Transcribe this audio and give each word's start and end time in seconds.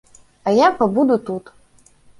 А 0.47 0.55
я 0.61 0.71
пабуду 0.81 1.21
тут. 1.31 1.53